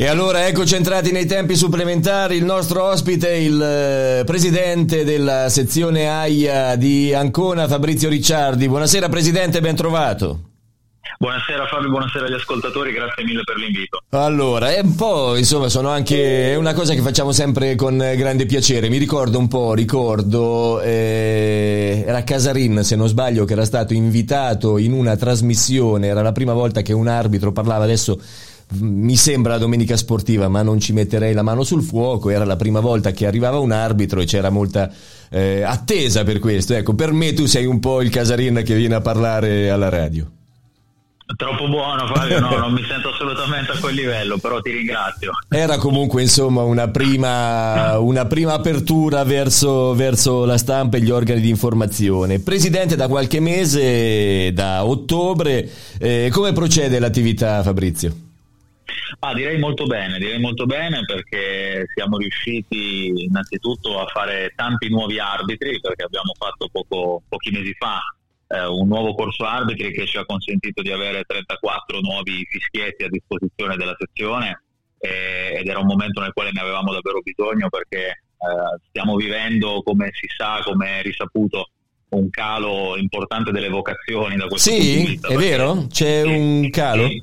E 0.00 0.06
allora 0.06 0.46
eccoci 0.46 0.76
entrati 0.76 1.10
nei 1.10 1.26
tempi 1.26 1.56
supplementari, 1.56 2.36
il 2.36 2.44
nostro 2.44 2.84
ospite, 2.84 3.34
il 3.34 3.60
eh, 3.60 4.22
presidente 4.24 5.02
della 5.02 5.48
sezione 5.48 6.08
AIA 6.08 6.76
di 6.76 7.12
Ancona, 7.12 7.66
Fabrizio 7.66 8.08
Ricciardi. 8.08 8.68
Buonasera 8.68 9.08
presidente, 9.08 9.60
ben 9.60 9.74
trovato. 9.74 10.42
Buonasera 11.18 11.66
Fabio, 11.66 11.88
buonasera 11.88 12.26
agli 12.26 12.34
ascoltatori, 12.34 12.92
grazie 12.92 13.24
mille 13.24 13.42
per 13.42 13.56
l'invito. 13.56 14.00
Allora, 14.10 14.72
è 14.72 14.78
un 14.84 14.94
po', 14.94 15.34
insomma, 15.34 15.68
sono 15.68 15.88
anche, 15.88 16.52
è 16.52 16.54
una 16.54 16.74
cosa 16.74 16.94
che 16.94 17.00
facciamo 17.00 17.32
sempre 17.32 17.74
con 17.74 17.96
grande 17.96 18.46
piacere. 18.46 18.88
Mi 18.88 18.98
ricordo 18.98 19.40
un 19.40 19.48
po', 19.48 19.74
ricordo, 19.74 20.80
eh, 20.80 22.04
era 22.06 22.22
Casarin, 22.22 22.84
se 22.84 22.94
non 22.94 23.08
sbaglio, 23.08 23.44
che 23.44 23.54
era 23.54 23.64
stato 23.64 23.94
invitato 23.94 24.78
in 24.78 24.92
una 24.92 25.16
trasmissione, 25.16 26.06
era 26.06 26.22
la 26.22 26.30
prima 26.30 26.52
volta 26.52 26.82
che 26.82 26.92
un 26.92 27.08
arbitro 27.08 27.50
parlava, 27.50 27.82
adesso 27.82 28.20
mi 28.80 29.16
sembra 29.16 29.52
la 29.52 29.58
domenica 29.58 29.96
sportiva, 29.96 30.48
ma 30.48 30.62
non 30.62 30.78
ci 30.78 30.92
metterei 30.92 31.32
la 31.32 31.42
mano 31.42 31.64
sul 31.64 31.82
fuoco. 31.82 32.30
Era 32.30 32.44
la 32.44 32.56
prima 32.56 32.80
volta 32.80 33.12
che 33.12 33.26
arrivava 33.26 33.58
un 33.58 33.72
arbitro 33.72 34.20
e 34.20 34.26
c'era 34.26 34.50
molta 34.50 34.90
eh, 35.30 35.62
attesa 35.62 36.24
per 36.24 36.38
questo. 36.38 36.74
Ecco, 36.74 36.94
per 36.94 37.12
me 37.12 37.32
tu 37.32 37.46
sei 37.46 37.64
un 37.64 37.80
po' 37.80 38.02
il 38.02 38.10
Casarin 38.10 38.62
che 38.64 38.74
viene 38.74 38.96
a 38.96 39.00
parlare 39.00 39.70
alla 39.70 39.88
radio. 39.88 40.30
Troppo 41.36 41.68
buono 41.68 42.06
Fabio, 42.06 42.40
no, 42.40 42.56
non 42.56 42.72
mi 42.72 42.82
sento 42.88 43.10
assolutamente 43.10 43.72
a 43.72 43.78
quel 43.78 43.94
livello, 43.94 44.38
però 44.38 44.62
ti 44.62 44.70
ringrazio. 44.70 45.32
Era 45.46 45.76
comunque 45.76 46.22
insomma 46.22 46.62
una 46.62 46.88
prima, 46.88 47.98
una 47.98 48.24
prima 48.24 48.54
apertura 48.54 49.24
verso, 49.24 49.94
verso, 49.94 50.46
la 50.46 50.56
stampa 50.56 50.96
e 50.96 51.02
gli 51.02 51.10
organi 51.10 51.42
di 51.42 51.50
informazione. 51.50 52.38
Presidente 52.38 52.96
da 52.96 53.08
qualche 53.08 53.40
mese, 53.40 54.54
da 54.54 54.86
ottobre, 54.86 55.68
eh, 55.98 56.30
come 56.32 56.52
procede 56.52 56.98
l'attività 56.98 57.62
Fabrizio? 57.62 58.27
Ah, 59.20 59.34
direi 59.34 59.58
molto 59.58 59.86
bene, 59.86 60.18
direi 60.18 60.38
molto 60.38 60.66
bene 60.66 61.04
perché 61.04 61.86
siamo 61.94 62.18
riusciti 62.18 63.24
innanzitutto 63.24 64.00
a 64.00 64.06
fare 64.06 64.52
tanti 64.54 64.88
nuovi 64.88 65.18
arbitri 65.18 65.80
perché 65.80 66.04
abbiamo 66.04 66.32
fatto 66.36 66.68
poco, 66.70 67.22
pochi 67.28 67.50
mesi 67.50 67.74
fa 67.78 68.00
eh, 68.48 68.66
un 68.66 68.88
nuovo 68.88 69.14
corso 69.14 69.44
arbitri 69.44 69.92
che 69.92 70.06
ci 70.06 70.16
ha 70.16 70.24
consentito 70.24 70.82
di 70.82 70.90
avere 70.90 71.22
34 71.24 72.00
nuovi 72.00 72.46
fischietti 72.48 73.04
a 73.04 73.08
disposizione 73.08 73.76
della 73.76 73.96
sezione 73.98 74.62
eh, 74.98 75.58
ed 75.58 75.66
era 75.66 75.80
un 75.80 75.86
momento 75.86 76.20
nel 76.20 76.32
quale 76.32 76.50
ne 76.52 76.60
avevamo 76.60 76.92
davvero 76.92 77.20
bisogno 77.20 77.68
perché 77.68 78.06
eh, 78.06 78.80
stiamo 78.88 79.16
vivendo, 79.16 79.82
come 79.84 80.10
si 80.12 80.26
sa, 80.34 80.60
come 80.64 81.00
è 81.00 81.02
risaputo, 81.02 81.70
un 82.10 82.30
calo 82.30 82.96
importante 82.96 83.50
delle 83.50 83.68
vocazioni 83.68 84.36
da 84.36 84.46
questo 84.46 84.70
sì, 84.70 84.76
punto 84.76 84.92
di 84.92 85.06
vista. 85.06 85.28
Sì, 85.28 85.34
è 85.34 85.36
vero? 85.36 85.86
C'è 85.88 86.22
sì, 86.22 86.28
un 86.28 86.70
calo? 86.70 87.06
Sì, 87.06 87.22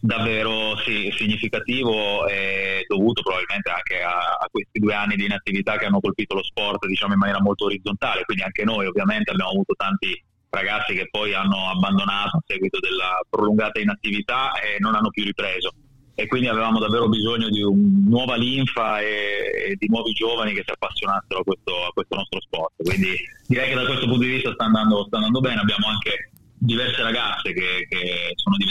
davvero 0.00 0.76
sì, 0.78 1.12
significativo 1.16 2.26
e 2.26 2.84
dovuto 2.86 3.22
probabilmente 3.22 3.70
anche 3.70 4.02
a, 4.02 4.36
a, 4.38 4.48
questi 4.50 4.78
due 4.78 4.94
anni 4.94 5.16
di 5.16 5.24
inattività 5.24 5.76
che 5.76 5.86
hanno 5.86 6.00
colpito 6.00 6.34
lo 6.34 6.42
sport 6.42 6.86
diciamo 6.86 7.14
in 7.14 7.18
maniera 7.18 7.40
molto 7.40 7.64
orizzontale, 7.64 8.24
quindi 8.24 8.42
anche 8.42 8.64
noi 8.64 8.86
ovviamente 8.86 9.30
abbiamo 9.30 9.50
avuto 9.50 9.74
tanti 9.74 10.22
ragazzi 10.50 10.94
che 10.94 11.08
poi 11.10 11.34
hanno 11.34 11.70
abbandonato 11.70 12.38
a 12.38 12.42
seguito 12.46 12.78
della 12.80 13.20
prolungata 13.28 13.80
inattività 13.80 14.52
e 14.52 14.78
non 14.78 14.94
hanno 14.94 15.10
più 15.10 15.24
ripreso 15.24 15.72
e 16.20 16.26
quindi 16.26 16.48
avevamo 16.48 16.80
davvero 16.80 17.08
bisogno 17.08 17.48
di 17.48 17.62
una 17.62 17.78
nuova 18.08 18.34
linfa 18.34 19.00
e, 19.00 19.70
e, 19.70 19.76
di 19.78 19.86
nuovi 19.86 20.10
giovani 20.10 20.52
che 20.52 20.64
si 20.66 20.72
appassionassero 20.72 21.38
a 21.38 21.44
questo, 21.44 21.72
a 21.86 21.92
questo, 21.94 22.16
nostro 22.16 22.40
sport. 22.40 22.72
Quindi 22.82 23.14
direi 23.46 23.68
che 23.68 23.76
da 23.76 23.86
questo 23.86 24.06
punto 24.06 24.24
di 24.24 24.32
vista 24.32 24.52
sta 24.52 24.64
andando, 24.64 25.04
sta 25.06 25.18
andando 25.18 25.38
bene. 25.38 25.60
Abbiamo 25.60 25.86
anche 25.86 26.32
diverse 26.58 27.02
ragazze 27.02 27.52
che, 27.52 27.86
che, 27.88 28.32
sono 28.34 28.56
diventate 28.56 28.67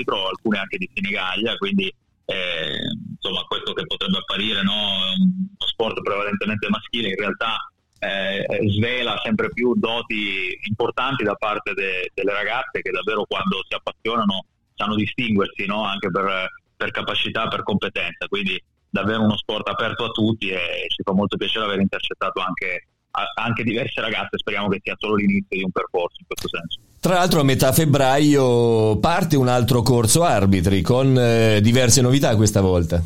arbitro, 0.00 0.28
alcune 0.28 0.58
anche 0.58 0.78
di 0.78 0.90
Senigallia, 0.92 1.56
quindi 1.56 1.92
eh, 2.24 2.78
insomma 3.14 3.42
questo 3.44 3.72
che 3.72 3.86
potrebbe 3.86 4.18
apparire 4.18 4.62
no, 4.62 4.72
uno 4.72 5.66
sport 5.66 6.00
prevalentemente 6.02 6.68
maschile 6.68 7.08
in 7.08 7.16
realtà 7.16 7.56
eh, 7.98 8.46
svela 8.70 9.20
sempre 9.22 9.50
più 9.50 9.74
doti 9.74 10.58
importanti 10.62 11.24
da 11.24 11.34
parte 11.34 11.74
de, 11.74 12.10
delle 12.14 12.32
ragazze 12.32 12.80
che 12.80 12.90
davvero 12.90 13.24
quando 13.24 13.62
si 13.68 13.74
appassionano 13.74 14.46
sanno 14.74 14.94
distinguersi 14.94 15.66
no? 15.66 15.84
anche 15.84 16.10
per, 16.10 16.48
per, 16.76 16.90
capacità, 16.92 17.48
per 17.48 17.62
competenza, 17.62 18.26
quindi 18.28 18.62
davvero 18.88 19.22
uno 19.22 19.36
sport 19.36 19.68
aperto 19.68 20.04
a 20.04 20.10
tutti 20.10 20.48
e 20.48 20.86
ci 20.88 21.02
fa 21.02 21.12
molto 21.12 21.36
piacere 21.36 21.66
aver 21.66 21.80
intercettato 21.80 22.40
anche, 22.40 22.86
anche 23.34 23.62
diverse 23.62 24.00
ragazze, 24.00 24.38
speriamo 24.38 24.68
che 24.68 24.80
sia 24.82 24.94
solo 24.96 25.16
l'inizio 25.16 25.58
di 25.58 25.62
un 25.62 25.70
percorso 25.70 26.16
in 26.20 26.26
questo 26.26 26.48
senso. 26.48 26.89
Tra 27.00 27.14
l'altro 27.14 27.40
a 27.40 27.44
metà 27.44 27.72
febbraio 27.72 28.98
parte 28.98 29.34
un 29.34 29.48
altro 29.48 29.80
corso 29.80 30.22
arbitri 30.22 30.82
con 30.82 31.16
eh, 31.16 31.62
diverse 31.62 32.02
novità 32.02 32.36
questa 32.36 32.60
volta. 32.60 33.02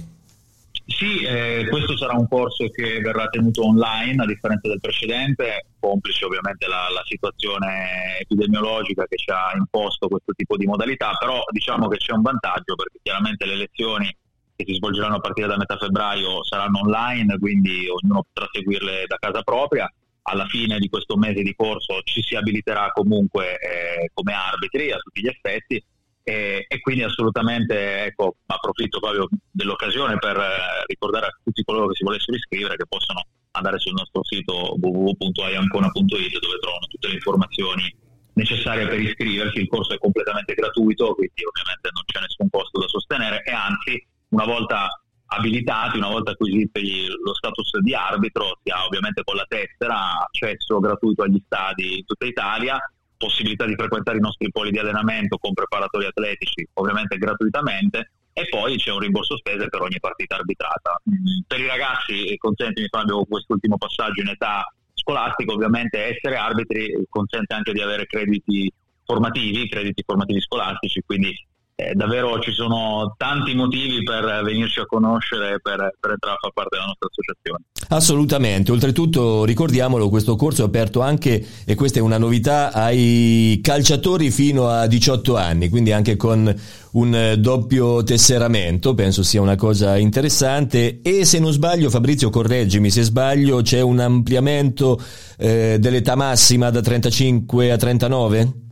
Sì, 0.84 1.22
eh, 1.22 1.66
questo 1.70 1.96
sarà 1.96 2.14
un 2.14 2.26
corso 2.28 2.68
che 2.70 3.00
verrà 3.00 3.28
tenuto 3.28 3.64
online 3.64 4.20
a 4.20 4.26
differenza 4.26 4.66
del 4.66 4.80
precedente, 4.80 5.66
complice 5.78 6.24
ovviamente 6.24 6.66
la, 6.66 6.88
la, 6.92 7.02
situazione 7.06 8.18
epidemiologica 8.18 9.06
che 9.06 9.16
ci 9.16 9.30
ha 9.30 9.52
imposto 9.56 10.08
questo 10.08 10.32
tipo 10.34 10.56
di 10.56 10.66
modalità, 10.66 11.12
però 11.16 11.44
diciamo 11.50 11.86
che 11.86 11.98
c'è 11.98 12.12
un 12.12 12.22
vantaggio 12.22 12.74
perché 12.74 12.98
chiaramente 13.00 13.46
le 13.46 13.56
lezioni 13.56 14.14
che 14.56 14.64
si 14.66 14.74
svolgeranno 14.74 15.16
a 15.16 15.20
partire 15.20 15.46
da 15.46 15.56
metà 15.56 15.76
febbraio 15.76 16.44
saranno 16.44 16.80
online, 16.80 17.38
quindi 17.38 17.86
ognuno 17.88 18.24
potrà 18.24 18.48
seguirle 18.52 19.04
da 19.06 19.16
casa 19.20 19.42
propria. 19.42 19.88
Alla 20.26 20.46
fine 20.46 20.78
di 20.78 20.88
questo 20.88 21.16
mese 21.16 21.42
di 21.42 21.54
corso 21.54 22.00
ci 22.02 22.22
si 22.22 22.34
abiliterà 22.34 22.90
comunque 22.92 23.58
eh, 23.58 24.10
come 24.14 24.32
arbitri 24.32 24.90
a 24.90 24.98
tutti 24.98 25.20
gli 25.20 25.28
effetti 25.28 25.82
e, 26.22 26.64
e, 26.66 26.80
quindi 26.80 27.02
assolutamente 27.02 28.04
ecco, 28.04 28.36
approfitto 28.46 28.98
proprio 28.98 29.28
dell'occasione 29.50 30.16
per 30.18 30.38
eh, 30.38 30.84
ricordare 30.86 31.26
a 31.26 31.38
tutti 31.44 31.62
coloro 31.62 31.88
che 31.88 31.96
si 31.96 32.04
volessero 32.04 32.36
iscrivere 32.36 32.76
che 32.76 32.86
possono 32.88 33.26
andare 33.50 33.78
sul 33.78 33.92
nostro 33.92 34.24
sito 34.24 34.74
www.aiancona.it 34.80 36.38
dove 36.38 36.58
trovano 36.60 36.86
tutte 36.88 37.08
le 37.08 37.14
informazioni 37.14 37.94
necessarie 38.32 38.88
per 38.88 39.00
iscriversi, 39.00 39.60
il 39.60 39.68
corso 39.68 39.92
è 39.92 39.98
completamente 39.98 40.54
gratuito, 40.54 41.14
quindi 41.14 41.44
ovviamente 41.44 41.90
non 41.92 42.02
c'è 42.06 42.20
nessun 42.20 42.48
costo 42.48 42.80
da 42.80 42.88
sostenere 42.88 43.42
e 43.44 43.52
anzi 43.52 44.06
una 44.28 44.44
volta 44.44 44.88
abilitati, 45.26 45.98
una 45.98 46.08
volta 46.08 46.32
acquisiti 46.32 47.06
lo 47.06 47.34
status 47.34 47.78
di 47.80 47.94
arbitro, 47.94 48.58
si 48.62 48.70
ha 48.70 48.84
ovviamente 48.84 49.22
con 49.24 49.36
la 49.36 49.46
tessera 49.48 50.24
accesso 50.24 50.78
gratuito 50.78 51.22
agli 51.22 51.42
stadi 51.44 51.98
in 51.98 52.04
tutta 52.04 52.26
Italia 52.26 52.78
possibilità 53.16 53.64
di 53.64 53.74
frequentare 53.74 54.18
i 54.18 54.20
nostri 54.20 54.50
poli 54.50 54.70
di 54.70 54.78
allenamento 54.78 55.38
con 55.38 55.54
preparatori 55.54 56.04
atletici, 56.04 56.66
ovviamente 56.74 57.16
gratuitamente, 57.16 58.10
e 58.32 58.48
poi 58.48 58.76
c'è 58.76 58.90
un 58.90 58.98
rimborso 58.98 59.36
spese 59.38 59.68
per 59.68 59.80
ogni 59.80 59.98
partita 60.00 60.36
arbitrata. 60.36 61.00
Mm, 61.08 61.46
per 61.46 61.60
i 61.60 61.66
ragazzi, 61.66 62.36
consentimi 62.36 62.88
Fabio 62.90 63.24
quest'ultimo 63.24 63.78
passaggio 63.78 64.20
in 64.20 64.28
età 64.28 64.64
scolastica, 64.92 65.52
ovviamente 65.52 66.16
essere 66.16 66.36
arbitri 66.36 67.04
consente 67.08 67.54
anche 67.54 67.72
di 67.72 67.80
avere 67.80 68.06
crediti 68.06 68.70
formativi, 69.04 69.68
crediti 69.68 70.02
formativi 70.04 70.40
scolastici, 70.40 71.02
quindi 71.06 71.32
eh, 71.76 71.92
davvero 71.94 72.38
ci 72.40 72.52
sono 72.52 73.14
tanti 73.16 73.54
motivi 73.54 74.02
per 74.04 74.42
venirci 74.44 74.78
a 74.78 74.86
conoscere 74.86 75.58
per, 75.60 75.94
per 75.98 76.12
entrare 76.12 76.36
a 76.36 76.38
far 76.40 76.52
parte 76.52 76.76
della 76.76 76.86
nostra 76.86 77.08
associazione. 77.10 77.64
Assolutamente, 77.88 78.70
oltretutto 78.70 79.44
ricordiamolo, 79.44 80.08
questo 80.08 80.36
corso 80.36 80.62
è 80.62 80.66
aperto 80.66 81.00
anche, 81.00 81.44
e 81.64 81.74
questa 81.74 81.98
è 81.98 82.02
una 82.02 82.18
novità, 82.18 82.72
ai 82.72 83.58
calciatori 83.62 84.30
fino 84.30 84.68
a 84.68 84.86
18 84.86 85.36
anni, 85.36 85.68
quindi 85.68 85.92
anche 85.92 86.16
con 86.16 86.54
un 86.92 87.34
doppio 87.38 88.04
tesseramento, 88.04 88.94
penso 88.94 89.24
sia 89.24 89.40
una 89.40 89.56
cosa 89.56 89.96
interessante 89.96 91.00
e 91.02 91.24
se 91.24 91.40
non 91.40 91.50
sbaglio, 91.50 91.90
Fabrizio 91.90 92.30
correggimi 92.30 92.88
se 92.88 93.02
sbaglio, 93.02 93.62
c'è 93.62 93.80
un 93.80 93.98
ampliamento 93.98 95.00
eh, 95.36 95.78
dell'età 95.80 96.14
massima 96.14 96.70
da 96.70 96.80
35 96.80 97.72
a 97.72 97.76
39? 97.76 98.63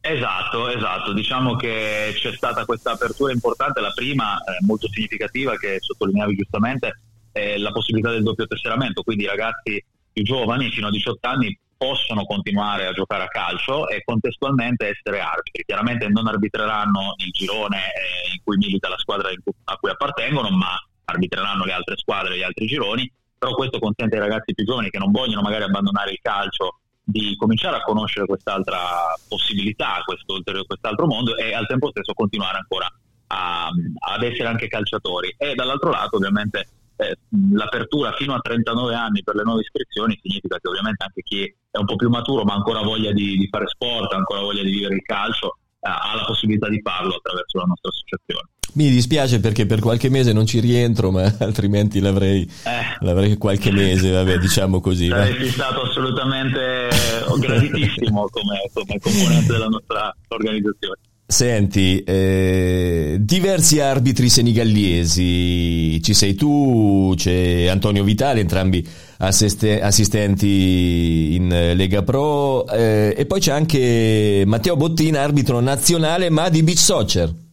Esatto, 0.00 0.68
esatto. 0.68 1.12
Diciamo 1.12 1.56
che 1.56 2.12
c'è 2.14 2.32
stata 2.32 2.64
questa 2.64 2.92
apertura 2.92 3.32
importante, 3.32 3.80
la 3.80 3.92
prima 3.94 4.38
eh, 4.38 4.64
molto 4.64 4.88
significativa 4.88 5.56
che 5.56 5.78
sottolineavi 5.80 6.36
giustamente 6.36 7.00
è 7.32 7.58
la 7.58 7.72
possibilità 7.72 8.10
del 8.10 8.22
doppio 8.22 8.46
tesseramento, 8.46 9.02
quindi 9.02 9.24
i 9.24 9.28
ragazzi 9.28 9.84
più 10.12 10.22
giovani 10.22 10.70
fino 10.70 10.86
a 10.86 10.90
18 10.90 11.28
anni 11.28 11.58
possono 11.76 12.24
continuare 12.24 12.86
a 12.86 12.92
giocare 12.92 13.22
a 13.22 13.28
calcio 13.28 13.88
e 13.88 14.02
contestualmente 14.04 14.88
essere 14.88 15.20
arbitri. 15.20 15.62
Chiaramente 15.64 16.08
non 16.08 16.26
arbitreranno 16.26 17.14
il 17.18 17.30
girone 17.30 17.78
eh, 17.78 18.32
in 18.34 18.40
cui 18.42 18.56
milita 18.56 18.88
la 18.88 18.98
squadra 18.98 19.30
a 19.30 19.76
cui 19.76 19.90
appartengono, 19.90 20.50
ma 20.50 20.76
arbitreranno 21.04 21.64
le 21.64 21.72
altre 21.72 21.96
squadre 21.96 22.36
gli 22.36 22.42
altri 22.42 22.66
gironi, 22.66 23.10
però 23.38 23.54
questo 23.54 23.78
consente 23.78 24.16
ai 24.16 24.22
ragazzi 24.22 24.54
più 24.54 24.64
giovani 24.64 24.90
che 24.90 24.98
non 24.98 25.12
vogliono 25.12 25.42
magari 25.42 25.62
abbandonare 25.62 26.10
il 26.10 26.18
calcio 26.20 26.80
di 27.10 27.34
cominciare 27.36 27.76
a 27.76 27.80
conoscere 27.80 28.26
quest'altra 28.26 28.78
possibilità, 29.26 30.02
quest'altro 30.04 31.06
mondo 31.06 31.36
e 31.36 31.54
al 31.54 31.66
tempo 31.66 31.88
stesso 31.88 32.12
continuare 32.12 32.58
ancora 32.58 32.86
a, 33.28 33.68
ad 33.68 34.22
essere 34.22 34.48
anche 34.48 34.68
calciatori. 34.68 35.34
E 35.38 35.54
dall'altro 35.54 35.88
lato 35.88 36.16
ovviamente 36.16 36.68
eh, 36.96 37.16
l'apertura 37.52 38.12
fino 38.12 38.34
a 38.34 38.40
39 38.40 38.94
anni 38.94 39.22
per 39.22 39.36
le 39.36 39.42
nuove 39.42 39.62
iscrizioni 39.62 40.18
significa 40.20 40.58
che 40.58 40.68
ovviamente 40.68 41.02
anche 41.02 41.22
chi 41.22 41.44
è 41.70 41.78
un 41.78 41.86
po' 41.86 41.96
più 41.96 42.10
maturo 42.10 42.44
ma 42.44 42.52
ancora 42.52 42.82
voglia 42.82 43.10
di, 43.12 43.38
di 43.38 43.48
fare 43.50 43.68
sport, 43.68 44.12
ancora 44.12 44.40
voglia 44.40 44.62
di 44.62 44.70
vivere 44.70 44.96
il 44.96 45.02
calcio, 45.02 45.56
eh, 45.80 45.88
ha 45.88 46.14
la 46.14 46.24
possibilità 46.26 46.68
di 46.68 46.80
farlo 46.82 47.14
attraverso 47.14 47.56
la 47.56 47.64
nostra 47.64 47.88
associazione. 47.88 48.48
Mi 48.78 48.90
dispiace 48.90 49.40
perché 49.40 49.66
per 49.66 49.80
qualche 49.80 50.08
mese 50.08 50.32
non 50.32 50.46
ci 50.46 50.60
rientro, 50.60 51.10
ma 51.10 51.34
altrimenti 51.40 51.98
l'avrei, 51.98 52.42
eh. 52.42 52.96
l'avrei 53.00 53.36
qualche 53.36 53.72
mese, 53.72 54.12
vabbè, 54.12 54.38
diciamo 54.38 54.80
così. 54.80 55.08
Sarei 55.08 55.48
stato 55.48 55.82
assolutamente 55.82 56.88
graditissimo 57.40 58.26
come, 58.30 58.70
come 58.72 59.00
componente 59.00 59.50
della 59.52 59.66
nostra 59.66 60.14
organizzazione. 60.28 60.94
Senti, 61.26 62.04
eh, 62.04 63.16
diversi 63.18 63.80
arbitri 63.80 64.28
senigallesi, 64.28 66.00
ci 66.00 66.14
sei 66.14 66.36
tu, 66.36 67.14
c'è 67.16 67.66
Antonio 67.66 68.04
Vitale, 68.04 68.38
entrambi 68.38 68.86
assiste, 69.18 69.82
assistenti 69.82 71.34
in 71.34 71.48
Lega 71.48 72.04
Pro, 72.04 72.64
eh, 72.68 73.12
e 73.18 73.26
poi 73.26 73.40
c'è 73.40 73.50
anche 73.50 74.44
Matteo 74.46 74.76
Bottina, 74.76 75.20
arbitro 75.20 75.58
nazionale 75.58 76.30
ma 76.30 76.48
di 76.48 76.62
beach 76.62 76.78
soccer. 76.78 77.46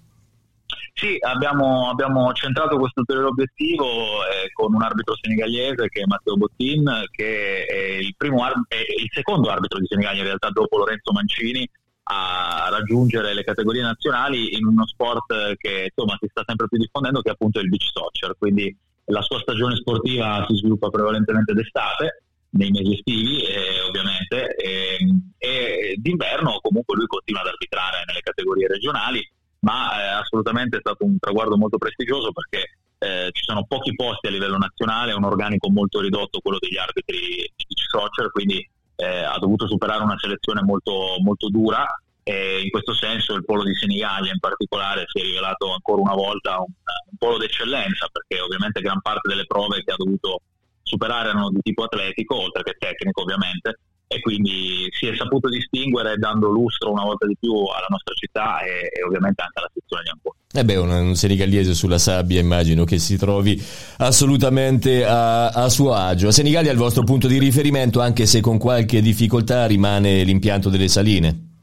Sì, 0.98 1.18
abbiamo, 1.20 1.90
abbiamo 1.90 2.32
centrato 2.32 2.78
questo 2.78 3.02
ulteriore 3.02 3.28
obiettivo 3.28 3.84
eh, 3.84 4.50
con 4.54 4.74
un 4.74 4.82
arbitro 4.82 5.14
senegallese 5.20 5.90
che 5.90 6.00
è 6.00 6.06
Matteo 6.06 6.38
Bottin, 6.38 6.90
che 7.12 7.66
è 7.66 7.98
il, 7.98 8.16
ar- 8.40 8.64
è 8.70 8.76
il 8.76 9.10
secondo 9.12 9.50
arbitro 9.50 9.80
di 9.80 9.88
Senigallia 9.88 10.22
in 10.22 10.28
realtà 10.28 10.52
dopo 10.52 10.78
Lorenzo 10.78 11.12
Mancini 11.12 11.70
a 12.04 12.70
raggiungere 12.72 13.34
le 13.34 13.44
categorie 13.44 13.82
nazionali 13.82 14.56
in 14.56 14.66
uno 14.66 14.88
sport 14.88 15.58
che 15.58 15.92
insomma 15.94 16.16
si 16.18 16.28
sta 16.30 16.44
sempre 16.46 16.70
più 16.70 16.78
diffondendo 16.78 17.20
che 17.20 17.28
è 17.30 17.34
appunto 17.34 17.60
il 17.60 17.68
beach 17.68 17.90
soccer. 17.92 18.34
Quindi 18.38 18.74
la 19.08 19.22
sua 19.22 19.40
stagione 19.40 19.76
sportiva 19.76 20.46
si 20.48 20.56
sviluppa 20.56 20.88
prevalentemente 20.88 21.52
d'estate 21.52 22.24
nei 22.52 22.72
mesi 22.72 22.94
estivi 22.94 23.42
eh, 23.42 23.82
ovviamente 23.86 24.56
e, 24.56 24.98
e, 25.40 25.96
d'inverno 25.98 26.60
comunque 26.62 26.96
lui 26.96 27.06
continua 27.08 27.42
ad 27.42 27.48
arbitrare 27.48 28.04
nelle 28.08 28.22
categorie 28.22 28.68
regionali 28.68 29.30
ma 29.66 30.00
eh, 30.00 30.08
assolutamente 30.22 30.78
è 30.78 30.80
stato 30.80 31.06
un 31.06 31.18
traguardo 31.18 31.58
molto 31.58 31.78
prestigioso 31.78 32.32
perché 32.32 32.78
eh, 33.00 33.30
ci 33.32 33.44
sono 33.44 33.66
pochi 33.66 33.94
posti 33.96 34.28
a 34.28 34.30
livello 34.30 34.58
nazionale, 34.58 35.14
un 35.14 35.24
organico 35.24 35.70
molto 35.72 36.00
ridotto 36.02 36.40
quello 36.40 36.60
degli 36.60 36.78
arbitri 36.78 37.52
di 37.56 37.76
soccer 37.90 38.32
quindi 38.32 38.68
eh, 38.96 39.24
ha 39.24 39.38
dovuto 39.40 39.68
superare 39.68 40.04
una 40.04 40.18
selezione 40.18 40.62
molto, 40.62 41.16
molto 41.20 41.50
dura 41.50 41.84
e 42.24 42.62
in 42.62 42.70
questo 42.70 42.94
senso 42.94 43.34
il 43.34 43.44
polo 43.44 43.64
di 43.64 43.74
Senigallia 43.74 44.32
in 44.32 44.40
particolare 44.40 45.06
si 45.08 45.20
è 45.20 45.24
rivelato 45.24 45.72
ancora 45.74 46.02
una 46.02 46.14
volta 46.14 46.60
un, 46.60 46.72
un 47.12 47.18
polo 47.18 47.38
d'eccellenza 47.38 48.08
perché 48.12 48.42
ovviamente 48.42 48.82
gran 48.82 49.02
parte 49.02 49.28
delle 49.28 49.46
prove 49.46 49.84
che 49.84 49.92
ha 49.92 49.98
dovuto 49.98 50.42
superare 50.84 51.30
erano 51.30 51.50
di 51.50 51.62
tipo 51.62 51.84
atletico 51.84 52.36
oltre 52.36 52.62
che 52.62 52.76
tecnico 52.78 53.24
ovviamente 53.24 53.80
e 54.08 54.20
quindi 54.20 54.88
si 54.92 55.08
è 55.08 55.16
saputo 55.16 55.50
distinguere 55.50 56.16
dando 56.18 56.50
lustro 56.50 56.92
una 56.92 57.04
volta 57.04 57.26
di 57.26 57.36
più 57.40 57.54
alla 57.54 57.88
nostra 57.90 58.14
città 58.14 58.60
e, 58.62 58.92
e 58.94 59.04
ovviamente 59.04 59.42
anche 59.42 59.60
alla 59.60 59.72
sezione 59.74 60.04
di 60.04 60.10
Ancona. 60.10 60.36
Eh 60.52 60.64
beh, 60.64 60.76
un, 60.78 61.08
un 61.08 61.16
senigallese 61.16 61.74
sulla 61.74 61.98
sabbia 61.98 62.40
immagino 62.40 62.86
che 62.86 62.98
si 63.00 63.18
trovi 63.18 63.62
assolutamente 63.98 65.06
a, 65.06 65.50
a 65.50 65.70
suo 65.70 65.94
agio. 65.94 66.32
Senigallia 66.32 66.70
è 66.70 66.74
il 66.74 66.80
vostro 66.80 67.04
punto 67.04 67.28
di 67.28 67.40
riferimento 67.40 68.00
anche 68.00 68.26
se 68.26 68.42
con 68.42 68.58
qualche 68.58 69.02
difficoltà 69.02 69.66
rimane 69.66 70.24
l'impianto 70.24 70.70
delle 70.70 70.88
saline. 70.88 71.55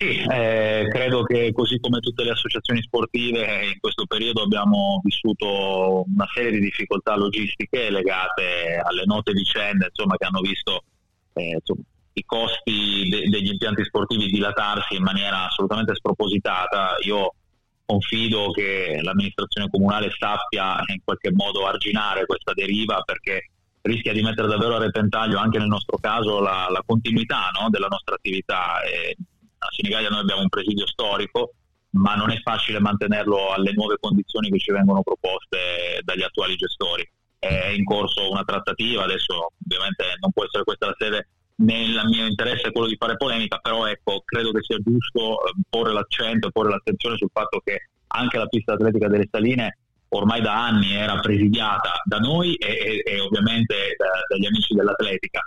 Sì, 0.00 0.16
eh, 0.30 0.86
credo 0.92 1.24
che 1.24 1.50
così 1.52 1.80
come 1.80 1.98
tutte 1.98 2.22
le 2.22 2.30
associazioni 2.30 2.80
sportive 2.82 3.64
in 3.64 3.80
questo 3.80 4.06
periodo 4.06 4.42
abbiamo 4.42 5.00
vissuto 5.02 6.04
una 6.06 6.24
serie 6.32 6.52
di 6.52 6.60
difficoltà 6.60 7.16
logistiche 7.16 7.90
legate 7.90 8.80
alle 8.80 9.02
note 9.06 9.32
vicende 9.32 9.86
insomma, 9.86 10.16
che 10.16 10.24
hanno 10.24 10.38
visto 10.38 10.84
eh, 11.32 11.48
insomma, 11.48 11.82
i 12.12 12.24
costi 12.24 13.08
de- 13.08 13.28
degli 13.28 13.48
impianti 13.48 13.82
sportivi 13.82 14.26
dilatarsi 14.30 14.94
in 14.94 15.02
maniera 15.02 15.46
assolutamente 15.46 15.96
spropositata. 15.96 16.94
Io 17.04 17.34
confido 17.84 18.52
che 18.52 19.00
l'amministrazione 19.02 19.68
comunale 19.68 20.12
sappia 20.16 20.80
in 20.86 21.00
qualche 21.02 21.32
modo 21.32 21.66
arginare 21.66 22.24
questa 22.24 22.52
deriva 22.52 23.00
perché 23.00 23.50
rischia 23.80 24.12
di 24.12 24.22
mettere 24.22 24.46
davvero 24.46 24.76
a 24.76 24.78
repentaglio 24.78 25.38
anche 25.38 25.58
nel 25.58 25.66
nostro 25.66 25.98
caso 25.98 26.38
la, 26.38 26.68
la 26.70 26.84
continuità 26.86 27.50
no, 27.60 27.68
della 27.68 27.88
nostra 27.88 28.14
attività. 28.14 28.80
E, 28.82 29.16
a 29.58 29.68
Senigallia 29.70 30.08
noi 30.08 30.20
abbiamo 30.20 30.42
un 30.42 30.48
presidio 30.48 30.86
storico, 30.86 31.54
ma 31.90 32.14
non 32.14 32.30
è 32.30 32.40
facile 32.40 32.80
mantenerlo 32.80 33.52
alle 33.52 33.72
nuove 33.72 33.96
condizioni 33.98 34.50
che 34.50 34.58
ci 34.58 34.72
vengono 34.72 35.02
proposte 35.02 36.00
dagli 36.04 36.22
attuali 36.22 36.56
gestori. 36.56 37.08
È 37.38 37.68
in 37.68 37.84
corso 37.84 38.30
una 38.30 38.42
trattativa, 38.42 39.04
adesso 39.04 39.52
ovviamente 39.64 40.04
non 40.20 40.32
può 40.32 40.44
essere 40.44 40.64
questa 40.64 40.86
la 40.86 40.96
sede 40.98 41.28
nel 41.58 42.02
mio 42.08 42.26
interesse 42.26 42.70
quello 42.70 42.86
di 42.86 42.96
fare 42.96 43.16
polemica, 43.16 43.58
però 43.58 43.86
ecco, 43.86 44.22
credo 44.24 44.52
che 44.52 44.62
sia 44.62 44.78
giusto 44.78 45.44
eh, 45.44 45.52
porre 45.68 45.92
l'accento, 45.92 46.50
porre 46.50 46.70
l'attenzione 46.70 47.16
sul 47.16 47.30
fatto 47.32 47.60
che 47.64 47.88
anche 48.08 48.38
la 48.38 48.46
pista 48.46 48.74
atletica 48.74 49.08
delle 49.08 49.28
Saline 49.30 49.78
ormai 50.10 50.40
da 50.40 50.66
anni 50.66 50.94
era 50.94 51.18
presidiata 51.18 52.00
da 52.04 52.18
noi 52.18 52.54
e, 52.54 53.02
e, 53.04 53.12
e 53.12 53.20
ovviamente 53.20 53.94
da, 53.96 54.08
dagli 54.28 54.46
amici 54.46 54.74
dell'atletica 54.74 55.40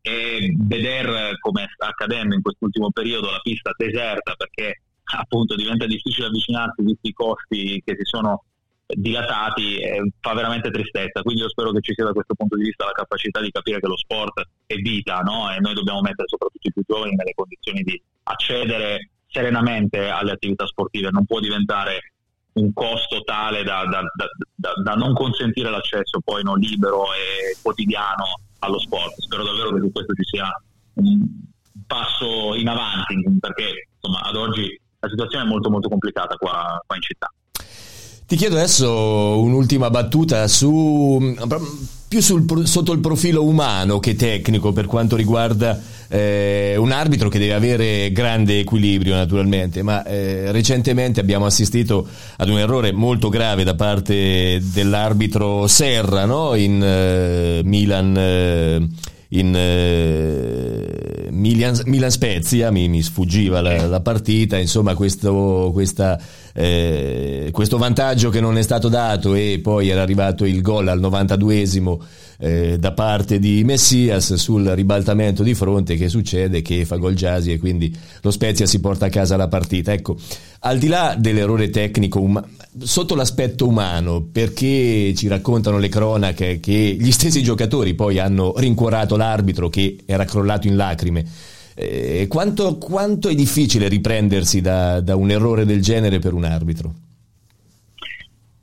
e 0.00 0.54
vedere 0.56 1.38
come 1.40 1.68
sta 1.74 1.88
accadendo 1.88 2.34
in 2.34 2.42
quest'ultimo 2.42 2.90
periodo 2.90 3.30
la 3.30 3.40
pista 3.40 3.72
deserta 3.76 4.34
perché 4.36 4.82
appunto 5.16 5.54
diventa 5.54 5.86
difficile 5.86 6.26
avvicinarsi 6.26 6.82
visti 6.82 7.08
i 7.08 7.12
costi 7.12 7.82
che 7.84 7.96
si 7.96 8.04
sono 8.04 8.44
dilatati 8.86 9.78
eh, 9.78 10.10
fa 10.20 10.32
veramente 10.32 10.70
tristezza 10.70 11.22
quindi 11.22 11.42
io 11.42 11.50
spero 11.50 11.72
che 11.72 11.80
ci 11.80 11.92
sia 11.92 12.04
da 12.04 12.12
questo 12.12 12.34
punto 12.34 12.56
di 12.56 12.64
vista 12.64 12.86
la 12.86 12.92
capacità 12.92 13.40
di 13.40 13.50
capire 13.50 13.80
che 13.80 13.86
lo 13.86 13.96
sport 13.98 14.48
è 14.64 14.74
vita 14.76 15.20
no? 15.20 15.52
e 15.52 15.60
noi 15.60 15.74
dobbiamo 15.74 16.00
mettere 16.00 16.28
soprattutto 16.28 16.68
i 16.68 16.72
più 16.72 16.82
giovani 16.86 17.14
nelle 17.14 17.34
condizioni 17.34 17.82
di 17.82 18.00
accedere 18.24 19.10
serenamente 19.26 20.08
alle 20.08 20.32
attività 20.32 20.66
sportive 20.66 21.10
non 21.10 21.26
può 21.26 21.38
diventare 21.38 22.12
un 22.54 22.72
costo 22.72 23.22
tale 23.24 23.62
da, 23.62 23.84
da, 23.84 24.02
da, 24.54 24.72
da 24.82 24.94
non 24.94 25.12
consentire 25.12 25.70
l'accesso 25.70 26.20
poi 26.24 26.42
no, 26.42 26.54
libero 26.54 27.04
e 27.12 27.56
quotidiano 27.62 28.40
allo 28.60 28.78
sport. 28.78 29.14
Spero 29.18 29.44
davvero 29.44 29.74
che 29.74 29.80
su 29.80 29.92
questo 29.92 30.12
ci 30.14 30.24
sia 30.24 30.62
un 30.94 31.26
passo 31.86 32.54
in 32.54 32.68
avanti, 32.68 33.14
perché 33.40 33.88
insomma, 33.94 34.20
ad 34.26 34.36
oggi 34.36 34.80
la 35.00 35.08
situazione 35.08 35.44
è 35.44 35.48
molto 35.48 35.70
molto 35.70 35.88
complicata 35.88 36.36
qua, 36.36 36.80
qua 36.86 36.96
in 36.96 37.02
città. 37.02 37.32
Ti 38.26 38.36
chiedo 38.36 38.56
adesso 38.56 39.40
un'ultima 39.40 39.88
battuta 39.88 40.46
su, 40.48 41.34
più 42.08 42.22
sul, 42.22 42.66
sotto 42.66 42.92
il 42.92 43.00
profilo 43.00 43.44
umano 43.44 44.00
che 44.00 44.16
tecnico 44.16 44.72
per 44.72 44.86
quanto 44.86 45.14
riguarda 45.14 45.78
eh, 46.08 46.74
un 46.78 46.90
arbitro 46.90 47.28
che 47.28 47.38
deve 47.38 47.52
avere 47.52 48.10
grande 48.12 48.58
equilibrio 48.58 49.14
naturalmente, 49.14 49.82
ma 49.82 50.02
eh, 50.04 50.50
recentemente 50.50 51.20
abbiamo 51.20 51.44
assistito 51.44 52.08
ad 52.36 52.48
un 52.48 52.58
errore 52.58 52.92
molto 52.92 53.28
grave 53.28 53.62
da 53.62 53.74
parte 53.74 54.58
dell'arbitro 54.72 55.66
Serra 55.66 56.24
no? 56.24 56.54
in 56.54 56.82
eh, 56.82 57.60
Milan 57.64 58.16
eh, 58.16 58.88
in 59.30 59.54
eh, 59.54 61.28
Milan, 61.30 62.10
Spezia, 62.10 62.70
mi, 62.70 62.88
mi 62.88 63.02
sfuggiva 63.02 63.60
la, 63.60 63.86
la, 63.86 64.00
partita, 64.00 64.56
insomma 64.56 64.94
questo, 64.94 65.70
questa, 65.72 66.18
eh, 66.54 67.50
questo 67.52 67.76
vantaggio 67.76 68.30
che 68.30 68.40
non 68.40 68.56
è 68.56 68.62
stato 68.62 68.88
dato 68.88 69.34
e 69.34 69.60
poi 69.62 69.90
era 69.90 70.02
arrivato 70.02 70.44
il 70.44 70.62
gol 70.62 70.88
al 70.88 71.00
92esimo 71.00 71.98
eh, 72.38 72.78
da 72.78 72.92
parte 72.92 73.38
di 73.38 73.64
Messias 73.64 74.34
sul 74.34 74.64
ribaltamento 74.64 75.42
di 75.42 75.54
fronte 75.54 75.96
che 75.96 76.08
succede 76.08 76.62
che 76.62 76.84
fa 76.84 76.96
gol 76.96 77.14
Giasi 77.14 77.52
e 77.52 77.58
quindi 77.58 77.94
lo 78.22 78.30
Spezia 78.30 78.64
si 78.64 78.80
porta 78.80 79.06
a 79.06 79.10
casa 79.10 79.36
la 79.36 79.48
partita. 79.48 79.92
Ecco, 79.92 80.16
al 80.60 80.78
di 80.78 80.86
là 80.86 81.16
dell'errore 81.18 81.70
tecnico, 81.70 82.20
um- 82.20 82.44
sotto 82.80 83.14
l'aspetto 83.16 83.66
umano, 83.66 84.28
perché 84.30 85.12
ci 85.16 85.26
raccontano 85.26 85.78
le 85.78 85.88
cronache 85.88 86.60
che 86.60 86.96
gli 86.98 87.10
stessi 87.10 87.42
giocatori 87.42 87.94
poi 87.94 88.18
hanno 88.18 88.54
rincuorato 88.56 89.16
l'arbitro 89.16 89.68
che 89.68 89.98
era 90.06 90.24
crollato 90.24 90.68
in 90.68 90.76
lacrime. 90.76 91.24
Eh, 91.74 92.26
quanto, 92.28 92.76
quanto, 92.78 93.28
è 93.28 93.34
difficile 93.34 93.88
riprendersi 93.88 94.60
da, 94.60 95.00
da 95.00 95.14
un 95.14 95.30
errore 95.30 95.64
del 95.64 95.80
genere 95.80 96.18
per 96.18 96.34
un 96.34 96.44
arbitro? 96.44 96.94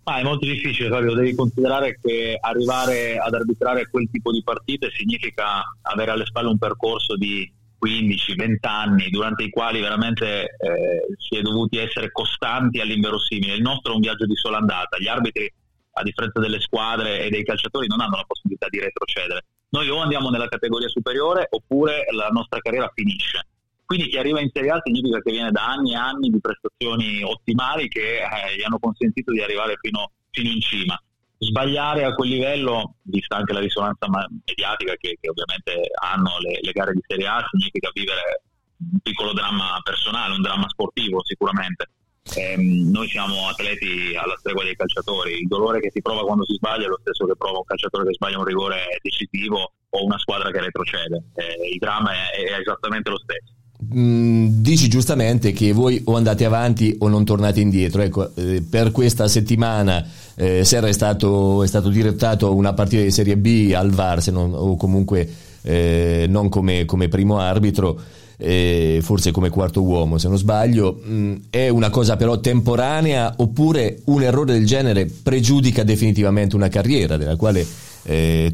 Ah, 0.08 0.20
è 0.20 0.24
molto 0.24 0.46
difficile, 0.46 0.90
Fabio. 0.90 1.16
Devi 1.16 1.34
considerare 1.34 1.98
che 2.00 2.38
arrivare 2.40 3.18
ad 3.18 3.34
arbitrare 3.34 3.90
quel 3.90 4.08
tipo 4.12 4.32
di 4.32 4.44
partite 4.44 4.92
significa 4.92 5.64
avere 5.82 6.12
alle 6.12 6.26
spalle 6.26 6.50
un 6.50 6.60
percorso 6.60 7.16
di 7.16 7.52
15-20 7.84 8.56
anni 8.62 9.10
durante 9.10 9.44
i 9.44 9.50
quali 9.50 9.82
veramente 9.82 10.44
eh, 10.44 11.08
si 11.18 11.40
è 11.40 11.42
dovuti 11.42 11.80
essere 11.80 12.12
costanti 12.12 12.80
all'inverosimile. 12.80 13.56
Il 13.56 13.64
nostro 13.64 13.94
è 13.94 13.96
un 13.96 14.02
viaggio 14.02 14.28
di 14.28 14.36
sola 14.36 14.58
andata. 14.58 15.00
Gli 15.00 15.08
arbitri, 15.08 15.52
a 15.94 16.04
differenza 16.04 16.40
delle 16.40 16.60
squadre 16.60 17.22
e 17.22 17.30
dei 17.32 17.44
calciatori, 17.44 17.88
non 17.88 18.00
hanno 18.00 18.18
la 18.18 18.26
possibilità 18.28 18.68
di 18.70 18.80
retrocedere. 18.80 19.46
Noi 19.70 19.90
o 19.90 19.98
andiamo 19.98 20.30
nella 20.30 20.48
categoria 20.48 20.88
superiore 20.88 21.48
oppure 21.50 22.06
la 22.14 22.28
nostra 22.28 22.60
carriera 22.60 22.92
finisce. 22.94 23.48
Quindi 23.86 24.08
chi 24.08 24.18
arriva 24.18 24.42
in 24.42 24.50
Serie 24.52 24.72
A 24.72 24.82
significa 24.84 25.20
che 25.20 25.32
viene 25.32 25.52
da 25.52 25.68
anni 25.68 25.92
e 25.92 25.96
anni 25.96 26.30
di 26.30 26.40
prestazioni 26.40 27.22
ottimali 27.22 27.88
che 27.88 28.18
eh, 28.18 28.58
gli 28.58 28.64
hanno 28.64 28.80
consentito 28.80 29.32
di 29.32 29.42
arrivare 29.42 29.78
fino, 29.80 30.12
fino, 30.32 30.50
in 30.50 30.60
cima. 30.60 31.00
Sbagliare 31.38 32.04
a 32.04 32.16
quel 32.16 32.30
livello, 32.30 32.96
vista 33.04 33.36
anche 33.36 33.54
la 33.54 33.60
risonanza 33.60 34.08
mediatica 34.08 34.96
che, 34.96 35.18
che 35.22 35.30
ovviamente 35.30 35.92
hanno 36.02 36.40
le, 36.40 36.60
le, 36.62 36.72
gare 36.72 36.94
di 36.94 37.02
Serie 37.06 37.28
A, 37.28 37.46
significa 37.52 37.92
vivere 37.94 38.44
un 38.92 39.00
piccolo 39.04 39.34
dramma 39.34 39.80
personale, 39.84 40.34
un 40.34 40.42
dramma 40.42 40.68
sportivo 40.68 41.24
sicuramente. 41.24 41.90
Eh, 42.34 42.58
noi 42.58 43.08
siamo 43.08 43.48
atleti 43.48 44.16
alla 44.16 44.36
stregua 44.38 44.64
dei 44.64 44.76
calciatori, 44.76 45.42
il 45.42 45.48
dolore 45.48 45.80
che 45.80 45.92
si 45.92 46.02
prova 46.02 46.26
quando 46.26 46.44
si 46.44 46.56
sbaglia 46.56 46.86
è 46.86 46.88
lo 46.88 46.98
stesso 47.00 47.28
che 47.28 47.36
prova 47.36 47.60
un 47.60 47.66
calciatore 47.66 48.08
che 48.08 48.14
sbaglia 48.14 48.40
un 48.40 48.46
rigore 48.46 48.98
decisivo 49.04 49.74
o 49.90 50.04
una 50.04 50.18
squadra 50.18 50.50
che 50.50 50.60
retrocede. 50.60 51.24
Eh, 51.36 51.70
il 51.72 51.78
dramma 51.78 52.14
è, 52.14 52.56
è 52.56 52.60
esattamente 52.60 53.12
lo 53.12 53.20
stesso. 53.20 53.54
Mm, 53.94 54.48
dici 54.62 54.88
giustamente 54.88 55.52
che 55.52 55.72
voi 55.74 56.02
o 56.06 56.16
andate 56.16 56.46
avanti 56.46 56.96
o 57.00 57.08
non 57.08 57.26
tornate 57.26 57.60
indietro. 57.60 58.02
Ecco, 58.02 58.34
eh, 58.36 58.64
per 58.68 58.92
questa 58.92 59.28
settimana 59.28 60.06
eh, 60.36 60.64
Serra 60.64 60.88
è 60.88 60.94
stato, 60.94 61.62
è 61.62 61.68
stato, 61.68 61.90
direttato 61.90 62.56
una 62.56 62.74
partita 62.74 63.04
di 63.04 63.12
Serie 63.12 63.38
B 63.38 63.74
al 63.76 63.92
VAR, 63.92 64.26
non, 64.32 64.54
o 64.54 64.76
comunque 64.78 65.30
eh, 65.62 66.26
non 66.28 66.50
come, 66.50 66.86
come, 66.86 67.10
primo 67.10 67.38
arbitro, 67.38 68.00
eh, 68.38 69.00
forse 69.02 69.32
come 69.32 69.50
quarto 69.50 69.82
uomo 69.82 70.18
se 70.18 70.30
non 70.30 70.38
sbaglio. 70.38 71.02
Mm, 71.06 71.36
è 71.50 71.68
una 71.68 71.90
cosa 71.90 72.16
però 72.16 72.40
temporanea 72.40 73.34
oppure 73.38 74.02
un 74.06 74.24
errore 74.24 74.54
del 74.54 74.66
genere 74.66 75.06
pregiudica 75.06 75.84
definitivamente 75.84 76.56
una 76.56 76.70
carriera 76.70 77.18
della 77.18 77.36
quale, 77.36 77.66
eh, 78.04 78.54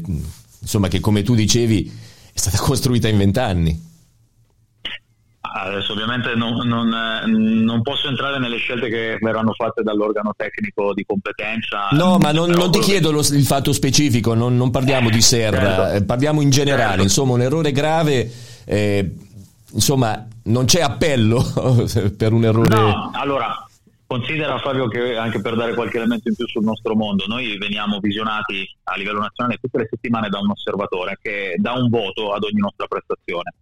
insomma, 0.60 0.88
che 0.88 1.00
come 1.00 1.22
tu 1.22 1.34
dicevi 1.34 1.90
è 2.32 2.38
stata 2.38 2.58
costruita 2.62 3.08
in 3.08 3.18
vent'anni? 3.18 3.90
Adesso 5.54 5.92
ovviamente 5.92 6.34
non, 6.34 6.66
non, 6.66 6.88
non, 6.88 7.82
posso 7.82 8.08
entrare 8.08 8.38
nelle 8.38 8.56
scelte 8.56 8.88
che 8.88 9.18
verranno 9.20 9.52
fatte 9.52 9.82
dall'organo 9.82 10.32
tecnico 10.34 10.94
di 10.94 11.04
competenza. 11.04 11.88
No, 11.90 12.16
ma 12.16 12.32
non, 12.32 12.50
non 12.50 12.70
ti 12.70 12.78
chiedo 12.78 13.10
lo, 13.10 13.20
il 13.20 13.44
fatto 13.44 13.72
specifico, 13.74 14.32
non, 14.32 14.70
parliamo 14.70 15.10
di 15.10 15.20
Serra, 15.20 15.58
certo. 15.58 15.96
Eh, 15.96 16.04
parliamo 16.04 16.40
in 16.40 16.48
generale, 16.48 16.88
certo. 16.88 17.02
insomma 17.02 17.32
un 17.34 17.42
errore 17.42 17.70
grave, 17.70 18.30
eh, 18.64 19.14
insomma 19.72 20.26
non 20.44 20.64
c'è 20.64 20.80
appello 20.80 21.42
per 22.16 22.32
un 22.32 22.44
errore. 22.44 22.74
No, 22.74 23.10
allora 23.12 23.66
considera 24.06 24.58
Fabio 24.58 24.88
che 24.88 25.16
anche 25.16 25.42
per 25.42 25.54
dare 25.54 25.74
qualche 25.74 25.98
elemento 25.98 26.28
in 26.28 26.34
più 26.34 26.46
sul 26.46 26.64
nostro 26.64 26.94
mondo, 26.94 27.24
noi 27.26 27.58
veniamo 27.58 27.98
visionati 28.00 28.66
a 28.84 28.96
livello 28.96 29.20
nazionale 29.20 29.58
tutte 29.60 29.78
le 29.78 29.88
settimane 29.90 30.30
da 30.30 30.38
un 30.38 30.50
osservatore 30.50 31.18
che 31.20 31.56
dà 31.58 31.72
un 31.72 31.90
voto 31.90 32.32
ad 32.32 32.42
ogni 32.42 32.60
nostra 32.60 32.86
prestazione 32.86 33.52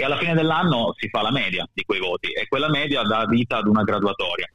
e 0.00 0.04
alla 0.04 0.16
fine 0.16 0.32
dell'anno 0.32 0.94
si 0.96 1.10
fa 1.10 1.20
la 1.20 1.30
media 1.30 1.68
di 1.70 1.84
quei 1.84 2.00
voti 2.00 2.32
e 2.32 2.48
quella 2.48 2.70
media 2.70 3.02
dà 3.02 3.26
vita 3.26 3.58
ad 3.58 3.66
una 3.66 3.82
graduatoria. 3.82 4.50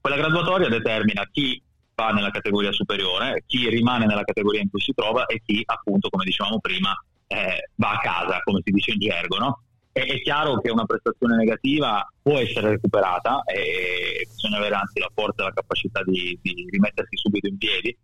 Quella 0.00 0.16
graduatoria 0.16 0.68
determina 0.68 1.22
chi 1.30 1.62
va 1.94 2.10
nella 2.10 2.30
categoria 2.30 2.72
superiore, 2.72 3.44
chi 3.46 3.68
rimane 3.68 4.06
nella 4.06 4.24
categoria 4.24 4.60
in 4.60 4.68
cui 4.68 4.80
si 4.80 4.92
trova 4.94 5.26
e 5.26 5.40
chi 5.46 5.62
appunto, 5.64 6.08
come 6.08 6.24
dicevamo 6.24 6.58
prima, 6.58 6.92
eh, 7.28 7.70
va 7.76 7.92
a 7.92 7.98
casa, 7.98 8.40
come 8.42 8.60
si 8.64 8.72
dice 8.72 8.90
in 8.90 8.98
gergo. 8.98 9.38
No? 9.38 9.62
E, 9.92 10.02
è 10.02 10.20
chiaro 10.20 10.60
che 10.60 10.70
una 10.72 10.84
prestazione 10.84 11.36
negativa 11.36 12.04
può 12.20 12.38
essere 12.38 12.70
recuperata 12.70 13.42
e 13.44 14.26
bisogna 14.28 14.56
avere 14.56 14.74
anzi 14.74 14.98
la 14.98 15.10
forza 15.14 15.42
e 15.42 15.44
la 15.46 15.52
capacità 15.52 16.02
di, 16.02 16.36
di 16.42 16.66
rimettersi 16.70 17.16
subito 17.16 17.46
in 17.46 17.56
piedi, 17.56 17.96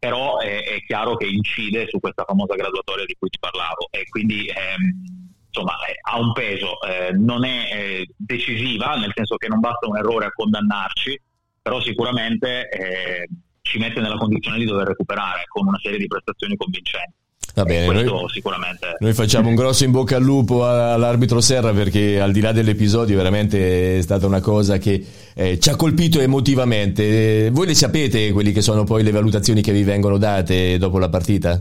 però 0.00 0.38
è, 0.38 0.64
è, 0.64 0.82
chiaro 0.84 1.14
che 1.14 1.26
incide 1.26 1.86
su 1.86 2.00
questa 2.00 2.24
famosa 2.24 2.56
graduatoria 2.56 3.04
di 3.04 3.14
cui 3.16 3.28
ti 3.28 3.38
parlavo 3.38 3.86
e 3.92 4.02
quindi 4.08 4.46
ehm, 4.48 5.29
insomma, 5.52 5.74
ha 6.02 6.18
un 6.18 6.32
peso, 6.32 6.80
eh, 6.82 7.12
non 7.12 7.44
è 7.44 7.68
eh, 7.72 8.08
decisiva, 8.16 8.94
nel 8.94 9.12
senso 9.14 9.36
che 9.36 9.48
non 9.48 9.60
basta 9.60 9.88
un 9.88 9.96
errore 9.96 10.26
a 10.26 10.32
condannarci, 10.32 11.20
però 11.60 11.80
sicuramente 11.80 12.68
eh, 12.68 13.28
ci 13.62 13.78
mette 13.78 14.00
nella 14.00 14.16
condizione 14.16 14.58
di 14.58 14.64
dover 14.64 14.86
recuperare 14.86 15.44
con 15.48 15.66
una 15.66 15.78
serie 15.82 15.98
di 15.98 16.06
prestazioni 16.06 16.56
convincenti. 16.56 17.18
Va 17.52 17.64
bene, 17.64 18.02
noi, 18.04 18.28
sicuramente... 18.28 18.96
noi, 19.00 19.12
facciamo 19.12 19.48
un 19.48 19.56
grosso 19.56 19.82
in 19.82 19.90
bocca 19.90 20.16
al 20.16 20.22
lupo 20.22 20.64
all'arbitro 20.64 21.40
Serra 21.40 21.72
perché 21.72 22.20
al 22.20 22.30
di 22.30 22.40
là 22.40 22.52
dell'episodio 22.52 23.16
veramente 23.16 23.98
è 23.98 24.02
stata 24.02 24.24
una 24.26 24.40
cosa 24.40 24.78
che 24.78 25.04
eh, 25.34 25.58
ci 25.58 25.68
ha 25.68 25.74
colpito 25.74 26.20
emotivamente. 26.20 27.46
Eh, 27.46 27.50
voi 27.50 27.66
le 27.66 27.74
sapete 27.74 28.30
quelli 28.30 28.52
che 28.52 28.62
sono 28.62 28.84
poi 28.84 29.02
le 29.02 29.10
valutazioni 29.10 29.62
che 29.62 29.72
vi 29.72 29.82
vengono 29.82 30.16
date 30.16 30.78
dopo 30.78 30.98
la 30.98 31.08
partita? 31.08 31.60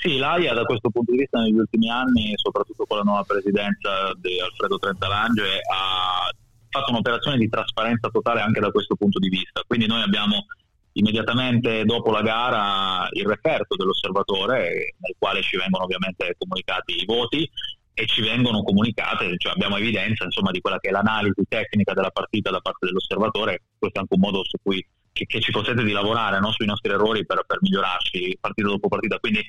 Sì, 0.00 0.16
l'AIA 0.16 0.54
da 0.54 0.64
questo 0.64 0.88
punto 0.88 1.12
di 1.12 1.18
vista 1.18 1.40
negli 1.40 1.58
ultimi 1.58 1.90
anni, 1.90 2.32
soprattutto 2.36 2.86
con 2.86 2.96
la 2.96 3.02
nuova 3.02 3.22
presidenza 3.22 4.12
di 4.16 4.40
Alfredo 4.40 4.78
Trentalange, 4.78 5.60
ha 5.70 6.32
fatto 6.70 6.90
un'operazione 6.90 7.36
di 7.36 7.50
trasparenza 7.50 8.08
totale 8.08 8.40
anche 8.40 8.60
da 8.60 8.70
questo 8.70 8.96
punto 8.96 9.18
di 9.18 9.28
vista. 9.28 9.62
Quindi 9.66 9.86
noi 9.86 10.00
abbiamo 10.00 10.46
immediatamente 10.92 11.84
dopo 11.84 12.10
la 12.12 12.22
gara 12.22 13.08
il 13.12 13.26
referto 13.26 13.76
dell'osservatore 13.76 14.94
nel 14.96 15.14
quale 15.18 15.42
ci 15.42 15.58
vengono 15.58 15.84
ovviamente 15.84 16.34
comunicati 16.38 17.02
i 17.02 17.04
voti 17.04 17.48
e 17.92 18.06
ci 18.06 18.22
vengono 18.22 18.62
comunicate, 18.62 19.34
cioè 19.36 19.52
abbiamo 19.52 19.76
evidenza 19.76 20.24
insomma, 20.24 20.50
di 20.50 20.62
quella 20.62 20.78
che 20.78 20.88
è 20.88 20.92
l'analisi 20.92 21.44
tecnica 21.46 21.92
della 21.92 22.10
partita 22.10 22.50
da 22.50 22.60
parte 22.60 22.86
dell'osservatore, 22.86 23.64
questo 23.78 23.98
è 23.98 24.00
anche 24.00 24.14
un 24.14 24.20
modo 24.20 24.44
su 24.44 24.56
cui, 24.62 24.82
che, 25.12 25.26
che 25.26 25.40
ci 25.42 25.52
consente 25.52 25.84
di 25.84 25.92
lavorare 25.92 26.40
no? 26.40 26.50
sui 26.52 26.64
nostri 26.64 26.90
errori 26.90 27.26
per, 27.26 27.44
per 27.46 27.58
migliorarci 27.60 28.38
partita 28.40 28.68
dopo 28.68 28.88
partita. 28.88 29.18
Quindi 29.18 29.44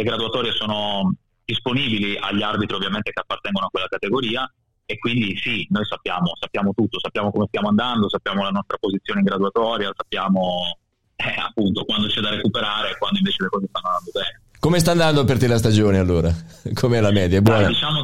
le 0.00 0.02
graduatorie 0.02 0.52
sono 0.52 1.14
disponibili 1.44 2.16
agli 2.18 2.42
arbitri 2.42 2.74
ovviamente 2.74 3.10
che 3.12 3.20
appartengono 3.20 3.66
a 3.66 3.68
quella 3.68 3.88
categoria 3.88 4.50
e 4.86 4.98
quindi 4.98 5.36
sì, 5.36 5.66
noi 5.70 5.84
sappiamo, 5.84 6.32
sappiamo 6.40 6.72
tutto, 6.74 6.98
sappiamo 6.98 7.30
come 7.30 7.46
stiamo 7.48 7.68
andando, 7.68 8.08
sappiamo 8.08 8.42
la 8.42 8.50
nostra 8.50 8.76
posizione 8.78 9.20
in 9.20 9.26
graduatoria, 9.26 9.92
sappiamo 9.94 10.78
eh, 11.16 11.34
appunto 11.38 11.84
quando 11.84 12.08
c'è 12.08 12.20
da 12.20 12.30
recuperare 12.30 12.90
e 12.90 12.98
quando 12.98 13.18
invece 13.18 13.42
le 13.42 13.48
cose 13.50 13.66
stanno 13.68 13.86
andando 13.86 14.10
bene. 14.12 14.40
Come 14.58 14.78
sta 14.78 14.90
andando 14.90 15.24
per 15.24 15.38
te 15.38 15.46
la 15.46 15.58
stagione 15.58 15.98
allora? 15.98 16.32
Com'è 16.74 17.00
la 17.00 17.12
media? 17.12 17.38
È 17.38 17.42
buona? 17.42 17.66
Ah, 17.66 17.68
diciamo 17.68 18.00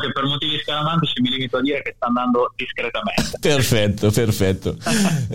motivi 0.57 0.63
scaramantici 0.63 1.21
mi 1.21 1.31
limito 1.31 1.57
a 1.59 1.61
dire 1.61 1.83
che 1.83 1.93
sta 1.97 2.07
andando 2.07 2.53
discretamente. 2.57 3.39
Perfetto, 3.41 4.11
perfetto. 4.11 4.77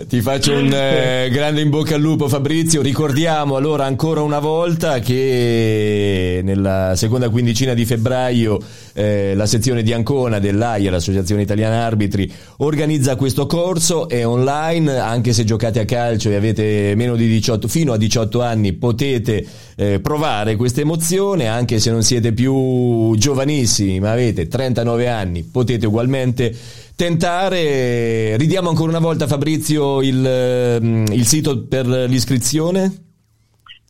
Ti 0.08 0.20
faccio 0.20 0.54
un 0.54 0.72
eh, 0.72 1.28
grande 1.30 1.60
in 1.60 1.70
bocca 1.70 1.94
al 1.94 2.00
lupo 2.00 2.28
Fabrizio. 2.28 2.82
Ricordiamo 2.82 3.56
allora 3.56 3.84
ancora 3.84 4.22
una 4.22 4.38
volta 4.38 4.98
che 4.98 6.40
nella 6.42 6.94
seconda 6.96 7.28
quindicina 7.30 7.74
di 7.74 7.84
febbraio 7.84 8.58
eh, 8.94 9.34
la 9.34 9.46
sezione 9.46 9.82
di 9.82 9.92
Ancona 9.92 10.38
dell'AIA, 10.38 10.90
l'Associazione 10.90 11.42
Italiana 11.42 11.84
Arbitri, 11.84 12.30
organizza 12.58 13.16
questo 13.16 13.46
corso, 13.46 14.08
è 14.08 14.26
online, 14.26 14.98
anche 14.98 15.32
se 15.32 15.44
giocate 15.44 15.80
a 15.80 15.84
calcio 15.84 16.30
e 16.30 16.34
avete 16.34 16.94
meno 16.96 17.16
di 17.16 17.26
18, 17.26 17.68
fino 17.68 17.92
a 17.92 17.96
18 17.96 18.42
anni 18.42 18.72
potete 18.72 19.46
eh, 19.76 20.00
provare 20.00 20.56
questa 20.56 20.80
emozione, 20.80 21.48
anche 21.48 21.78
se 21.78 21.90
non 21.90 22.02
siete 22.02 22.32
più 22.32 23.14
giovanissimi, 23.16 24.00
ma 24.00 24.12
avete 24.12 24.48
39 24.48 25.08
anni, 25.08 25.11
potete 25.50 25.86
ugualmente 25.86 26.54
tentare. 26.96 28.36
Ridiamo 28.36 28.68
ancora 28.68 28.90
una 28.90 28.98
volta 28.98 29.26
Fabrizio 29.26 30.00
il, 30.02 30.78
mm, 30.80 31.06
il 31.06 31.26
sito 31.26 31.66
per 31.66 31.86
l'iscrizione. 31.86 33.10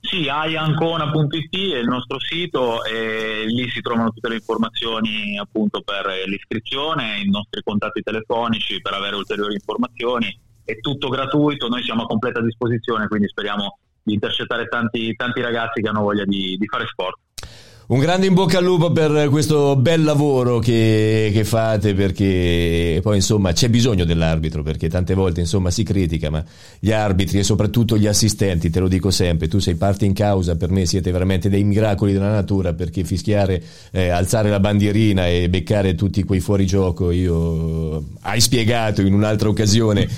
Sì, 0.01 0.29
aiancona.it 0.29 1.55
è 1.75 1.79
il 1.79 1.87
nostro 1.87 2.19
sito 2.19 2.85
e 2.85 3.45
lì 3.47 3.71
si 3.71 3.81
trovano 3.81 4.11
tutte 4.11 4.29
le 4.29 4.35
informazioni 4.35 5.39
appunto 5.39 5.81
per 5.83 6.07
l'iscrizione, 6.27 7.21
i 7.21 7.31
nostri 7.31 7.63
contatti 7.63 8.03
telefonici 8.03 8.81
per 8.81 8.95
avere 8.95 9.15
ulteriori 9.15 9.55
informazioni. 9.55 10.37
È 10.65 10.79
tutto 10.81 11.09
gratuito, 11.09 11.69
noi 11.69 11.83
siamo 11.85 12.03
a 12.03 12.07
completa 12.07 12.41
disposizione, 12.41 13.07
quindi 13.07 13.29
speriamo 13.29 13.79
di 14.03 14.15
intercettare 14.15 14.67
tanti, 14.67 15.15
tanti 15.15 15.41
ragazzi 15.41 15.81
che 15.81 15.89
hanno 15.89 16.03
voglia 16.03 16.25
di, 16.25 16.57
di 16.59 16.67
fare 16.67 16.87
sport. 16.87 17.19
Un 17.93 17.99
grande 17.99 18.25
in 18.25 18.33
bocca 18.33 18.57
al 18.57 18.65
lupo 18.65 18.91
per 18.91 19.29
questo 19.29 19.77
bel 19.77 20.03
lavoro 20.03 20.61
che, 20.61 21.31
che, 21.31 21.45
fate 21.45 21.93
perché 21.93 23.01
poi 23.03 23.17
insomma 23.17 23.53
c'è 23.53 23.69
bisogno 23.69 24.07
dell'arbitro 24.07 24.63
perché 24.63 24.89
tante 24.89 25.13
volte 25.13 25.41
insomma 25.41 25.71
si 25.71 25.83
critica 25.83 26.31
ma 26.31 26.43
gli 26.79 26.91
arbitri 26.91 27.41
e 27.41 27.43
soprattutto 27.43 27.99
gli 27.99 28.07
assistenti 28.07 28.71
te 28.71 28.81
lo 28.81 28.89
dico 28.89 29.11
sempre 29.11 29.47
tu 29.47 29.59
sei 29.59 29.75
parte 29.75 30.07
in 30.07 30.15
causa 30.15 30.57
per 30.57 30.71
me 30.71 30.87
siete 30.87 31.11
veramente 31.11 31.51
dei 31.51 31.65
miracoli 31.65 32.15
della 32.15 32.31
natura 32.31 32.73
perché 32.73 33.05
fischiare 33.05 33.63
eh, 33.91 34.09
alzare 34.09 34.49
la 34.49 34.59
bandierina 34.59 35.29
e 35.29 35.51
beccare 35.51 35.95
tutti 35.95 36.23
quei 36.23 36.41
fuorigioco 36.41 37.11
io 37.11 38.03
hai 38.23 38.41
spiegato 38.41 39.03
in 39.03 39.13
un'altra 39.13 39.51
occasione 39.51 40.09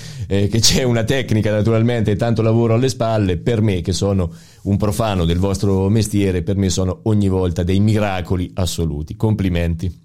eh, 0.43 0.49
che 0.49 0.61
c'è 0.61 0.83
una 0.83 1.05
tecnica 1.05 1.51
naturalmente 1.51 2.13
e 2.13 2.17
tanto 2.17 2.43
lavoro 2.43 2.75
alle 2.75 2.89
spalle, 2.89 3.37
per 3.37 3.61
me 3.61 3.81
che 3.81 3.93
sono 3.93 4.31
un 4.63 4.77
profano 4.77 5.25
del 5.25 5.39
vostro 5.39 5.89
mestiere, 5.89 6.43
per 6.43 6.57
me 6.57 6.71
sono 6.71 7.01
ogni 7.05 7.29
volta 7.29 7.63
dei 7.63 7.81
miracoli 7.81 8.51
assoluti. 8.55 9.17
Complimenti. 9.17 10.04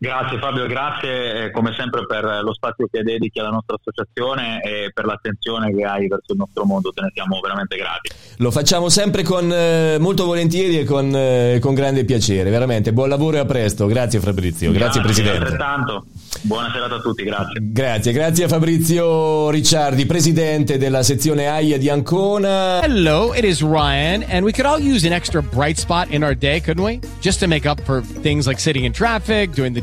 Grazie 0.00 0.38
Fabio, 0.38 0.68
grazie 0.68 1.46
eh, 1.46 1.50
come 1.50 1.74
sempre 1.76 2.06
per 2.06 2.22
lo 2.44 2.54
spazio 2.54 2.86
che 2.88 3.02
dedichi 3.02 3.40
alla 3.40 3.50
nostra 3.50 3.76
associazione 3.76 4.62
e 4.62 4.92
per 4.94 5.04
l'attenzione 5.04 5.74
che 5.74 5.82
hai 5.82 6.06
verso 6.06 6.34
il 6.34 6.38
nostro 6.38 6.64
mondo, 6.64 6.92
te 6.92 7.00
ne 7.00 7.10
siamo 7.12 7.40
veramente 7.40 7.76
grati. 7.76 8.10
Lo 8.36 8.52
facciamo 8.52 8.90
sempre 8.90 9.24
con 9.24 9.50
eh, 9.50 9.96
molto 9.98 10.24
volentieri 10.24 10.78
e 10.78 10.84
con, 10.84 11.12
eh, 11.12 11.58
con, 11.60 11.74
grande 11.74 12.04
piacere, 12.04 12.48
veramente. 12.48 12.92
Buon 12.92 13.08
lavoro 13.08 13.38
e 13.38 13.40
a 13.40 13.44
presto, 13.44 13.86
grazie 13.86 14.20
Fabrizio, 14.20 14.70
grazie, 14.70 15.00
grazie 15.00 15.22
Presidente. 15.24 15.42
Altrettanto. 15.42 16.04
Buona 16.42 16.70
serata 16.70 16.96
a 16.96 17.00
tutti, 17.00 17.24
grazie. 17.24 17.58
Grazie, 17.60 18.12
grazie 18.12 18.44
a 18.44 18.48
Fabrizio 18.48 19.50
Ricciardi, 19.50 20.06
presidente 20.06 20.78
della 20.78 21.02
sezione 21.02 21.48
AIA 21.48 21.78
di 21.78 21.88
Ancona. 21.88 22.80
Hello, 22.84 23.34
it 23.34 23.42
is 23.42 23.62
Ryan, 23.62 24.22
and 24.28 24.44
we 24.44 24.52
could 24.52 24.66
all 24.66 24.78
use 24.78 25.04
an 25.04 25.12
extra 25.12 25.42
bright 25.42 25.76
spot 25.76 26.08
in 26.10 26.22
our 26.22 26.36
day, 26.36 26.60
couldn't 26.60 26.84
we? 26.84 27.00
Just 27.20 27.40
to 27.40 27.48
make 27.48 27.68
up 27.68 27.80
for 27.80 28.02
things 28.22 28.46
like 28.46 28.60
sitting 28.60 28.84
in 28.84 28.92
traffic, 28.92 29.50
doing 29.52 29.72
the 29.72 29.82